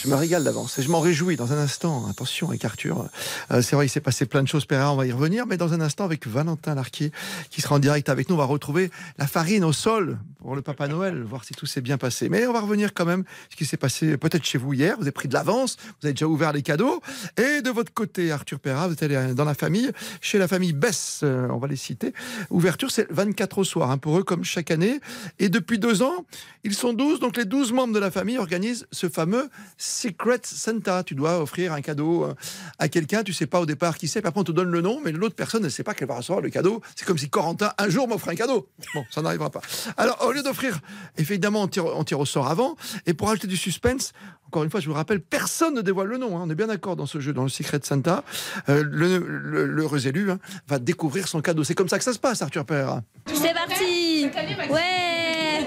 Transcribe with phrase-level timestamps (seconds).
[0.00, 2.06] Je me régale d'avance et je m'en réjouis dans un instant.
[2.08, 3.08] Attention avec Arthur.
[3.50, 5.56] Euh, c'est vrai, il s'est passé plein de choses, Péra, on va y revenir, mais
[5.56, 7.10] dans un instant avec Valentin Larquier
[7.50, 10.62] qui sera en direct avec nous, on va retrouver la farine au sol pour le
[10.62, 12.28] Papa Noël, voir si tout s'est bien passé.
[12.28, 14.94] Mais on va revenir quand même ce qui s'est passé peut-être chez vous hier.
[14.96, 17.02] Vous avez pris de l'avance, vous avez déjà ouvert les cadeaux.
[17.36, 19.90] Et de votre côté, Arthur Péra, vous êtes allé dans la famille,
[20.20, 22.12] chez la famille Bess, euh, on va les citer.
[22.50, 25.00] Ouverture, c'est le 24 au soir, hein, pour eux comme chaque année.
[25.40, 26.24] Et depuis deux ans,
[26.62, 29.50] ils sont 12, donc les 12 membres de la famille organisent ce fameux
[29.88, 31.02] Secret Santa.
[31.02, 32.34] Tu dois offrir un cadeau euh,
[32.78, 34.80] à quelqu'un, tu sais pas au départ qui c'est, puis après on te donne le
[34.80, 36.80] nom, mais l'autre personne ne sait pas qu'elle va recevoir le cadeau.
[36.94, 38.68] C'est comme si Corentin un jour m'offrait un cadeau.
[38.94, 39.60] Bon, ça n'arrivera pas.
[39.96, 40.78] Alors, au lieu d'offrir,
[41.16, 44.12] évidemment, on tire, on tire au sort avant, et pour ajouter du suspense,
[44.46, 46.38] encore une fois, je vous rappelle, personne ne dévoile le nom.
[46.38, 46.42] hein.
[46.46, 48.24] On est bien d'accord dans ce jeu, dans le Secret Santa.
[48.70, 51.64] Euh, le, le- l'heureux élu hein, va découvrir son cadeau.
[51.64, 53.02] C'est comme ça que ça se passe, Arthur Pereira.
[53.26, 54.30] C'est parti
[54.70, 55.66] Ouais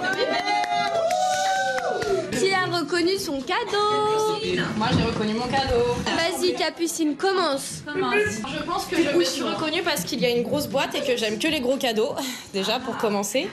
[2.32, 4.40] Qui a reconnu son cadeau
[4.78, 5.96] Moi j'ai reconnu mon cadeau.
[6.06, 10.44] Vas-y Capucine, commence Je pense que je me suis reconnue parce qu'il y a une
[10.44, 12.14] grosse boîte et que j'aime que les gros cadeaux,
[12.54, 13.48] déjà pour commencer.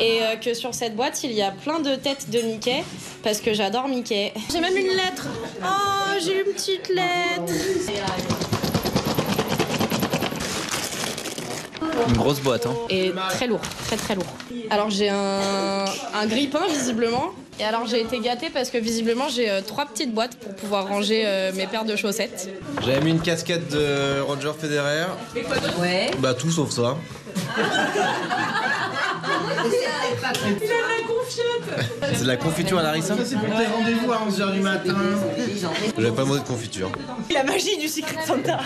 [0.00, 2.84] Et euh, que sur cette boîte il y a plein de têtes de Mickey
[3.22, 4.32] parce que j'adore Mickey.
[4.52, 5.26] J'ai même une lettre.
[5.62, 7.52] Oh, j'ai une petite lettre.
[12.08, 12.74] Une grosse boîte, hein.
[12.90, 14.26] Et très lourd, très très lourd.
[14.70, 15.84] Alors j'ai un,
[16.14, 17.30] un grille-pain visiblement.
[17.60, 20.88] Et alors j'ai été gâtée parce que visiblement j'ai euh, trois petites boîtes pour pouvoir
[20.88, 22.50] ranger euh, mes paires de chaussettes.
[22.84, 25.06] J'avais mis une casquette de Roger Federer.
[25.80, 26.10] Ouais.
[26.18, 26.96] Bah tout sauf ça.
[32.12, 34.94] C'est de la confiture à Larissa C'est pour tes rendez-vous à 11h du matin.
[35.96, 36.90] J'avais pas demandé de confiture.
[37.32, 38.58] La magie du Secret Santa.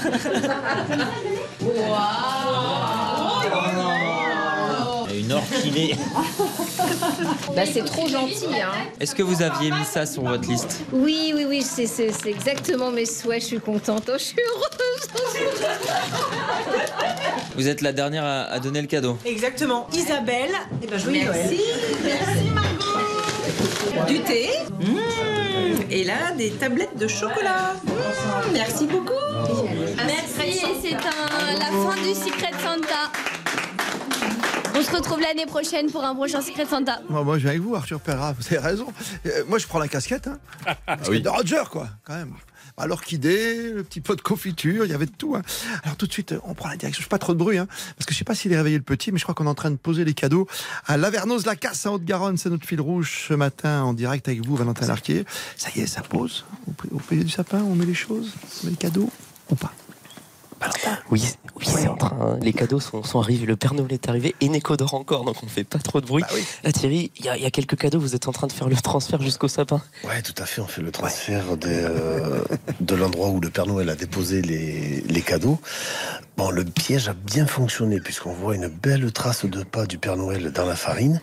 [5.28, 5.94] Et une orchidée.
[7.54, 8.72] Bah, c'est trop gentil, hein.
[9.00, 10.80] Est-ce que vous aviez mis ça sur votre liste?
[10.92, 13.42] Oui, oui, oui, c'est, c'est, c'est exactement mes souhaits.
[13.42, 14.04] Je suis contente.
[14.08, 15.08] Oh, je suis heureuse.
[17.56, 19.18] Vous êtes la dernière à, à donner le cadeau.
[19.24, 19.86] Exactement.
[19.92, 20.52] Isabelle,
[20.82, 21.50] eh ben, joyeux Noël.
[22.04, 24.06] Merci Margot.
[24.06, 24.50] Du thé.
[24.80, 24.96] Mmh.
[25.90, 27.74] Et là, des tablettes de chocolat.
[27.84, 27.90] Mmh.
[28.52, 29.12] Merci beaucoup.
[30.06, 33.10] Merci, et c'est un- la fin du Secret Santa.
[34.78, 37.00] On se retrouve l'année prochaine pour un prochain Secret Santa.
[37.08, 38.32] Moi, moi, je viens avec vous, Arthur Pereira.
[38.38, 38.86] Vous avez raison.
[39.26, 40.28] Euh, moi, je prends la casquette.
[40.28, 40.38] Hein.
[40.86, 41.20] Casquette oui.
[41.20, 42.32] de Roger, quoi, quand même.
[42.86, 45.34] L'orchidée, le petit pot de confiture, il y avait de tout.
[45.34, 45.42] hein.
[45.82, 47.00] Alors tout de suite, on prend la direction.
[47.00, 48.76] Je fais pas trop de bruit, hein, parce que je sais pas s'il est réveillé
[48.76, 50.46] le petit, mais je crois qu'on est en train de poser les cadeaux
[50.86, 52.36] à Lavernos la Casse en Haute-Garonne.
[52.36, 55.24] C'est notre fil rouge ce matin en direct avec vous, Valentin Larquier.
[55.56, 56.44] Ça y est, ça pose.
[56.68, 59.10] Au Au pied du sapin, on met les choses, on met les cadeaux
[59.50, 59.72] ou pas?
[61.10, 61.24] Oui,
[61.58, 62.16] oui c'est en train.
[62.20, 62.38] hein.
[62.40, 63.46] Les cadeaux sont, sont arrivés.
[63.46, 66.06] Le Père Noël est arrivé et Neko dort encore, donc on fait pas trop de
[66.06, 66.22] bruit.
[66.22, 66.44] Bah oui.
[66.64, 68.00] Là, Thierry, il y, a- il y a quelques cadeaux.
[68.00, 69.80] Vous êtes en train de faire le transfert jusqu'au sapin.
[70.04, 70.60] Ouais, tout à fait.
[70.60, 72.44] On fait le transfert de, euh,
[72.80, 75.58] de l'endroit où le Père Noël a déposé les, les cadeaux.
[76.36, 80.16] Bon, le piège a bien fonctionné puisqu'on voit une belle trace de pas du Père
[80.16, 81.20] Noël dans la farine.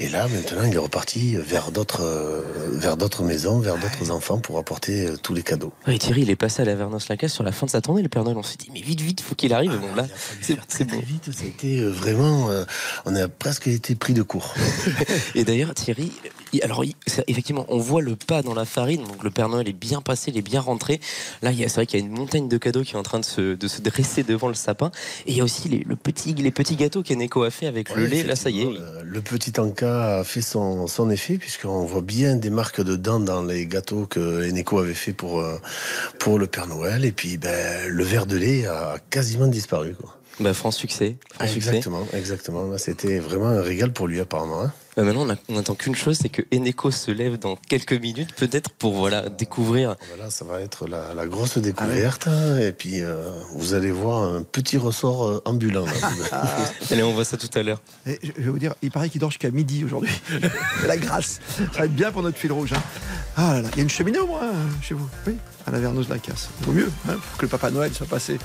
[0.00, 2.42] Et là, maintenant, il est reparti vers d'autres, euh,
[2.72, 5.72] vers d'autres maisons, vers d'autres enfants pour apporter euh, tous les cadeaux.
[5.86, 8.02] Oui, Thierry, il est passé à la Casse sur la fin de sa tournée.
[8.02, 9.75] Le Père Noël, on s'est dit, mais vite, vite, faut qu'il arrive.
[9.78, 10.06] Bon, là,
[10.40, 11.00] c'est très, bon.
[11.00, 11.32] vite.
[11.32, 12.64] Ça a été euh, vraiment, euh,
[13.04, 14.54] on a presque été pris de court.
[15.34, 16.12] Et d'ailleurs, Thierry,
[16.62, 16.84] alors
[17.26, 20.30] effectivement, on voit le pas dans la farine, donc le Père Noël est bien passé,
[20.30, 21.00] il est bien rentré.
[21.42, 23.24] Là, c'est vrai qu'il y a une montagne de cadeaux qui est en train de
[23.24, 24.90] se, de se dresser devant le sapin.
[25.26, 27.94] Et il y a aussi les, le petit, les petits gâteaux qu'Eneco a fait avec
[27.94, 28.22] le lait.
[28.22, 28.64] Là, ça y est.
[28.64, 32.96] Le, le petit Anka a fait son, son effet, puisqu'on voit bien des marques de
[32.96, 35.58] dents dans les gâteaux que Eneco avait fait pour, euh,
[36.18, 37.04] pour le Père Noël.
[37.04, 39.94] Et puis, ben, le verre de lait a quasiment disparu.
[40.00, 40.16] Quoi.
[40.40, 41.16] Bah, franc succès.
[41.34, 41.68] franc succès.
[41.70, 42.64] Exactement, exactement.
[42.68, 44.62] Là, C'était vraiment un régal pour lui, apparemment.
[44.62, 44.72] hein.
[44.96, 48.70] Bah, maintenant, on n'attend qu'une chose, c'est que Eneco se lève dans quelques minutes, peut-être
[48.70, 49.94] pour voilà découvrir.
[50.08, 52.26] Voilà, ça va être la, la grosse découverte.
[52.28, 52.58] hein.
[52.58, 55.84] Et puis, euh, vous allez voir un petit ressort euh, ambulant.
[56.90, 57.82] Allez, on voit ça tout à l'heure.
[58.06, 60.10] Je vais vous dire, il paraît qu'il dort jusqu'à midi aujourd'hui.
[60.80, 61.40] C'est la grâce.
[61.56, 62.72] Ça va être bien pour notre fil rouge.
[62.72, 62.82] hein.
[63.36, 65.06] Ah là là, il y a une cheminée au moins hein, chez vous.
[65.26, 66.48] Oui, à la Verneuse la casse.
[66.62, 68.38] Vaut mieux hein, pour que le Papa Noël soit passé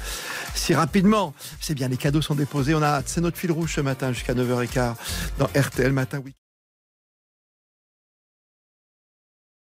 [0.53, 1.33] si rapidement.
[1.62, 2.75] C'est bien, les cadeaux sont déposés.
[2.75, 4.95] On a, c'est notre fil rouge ce matin jusqu'à 9h15
[5.39, 6.36] dans RTL Matin Week.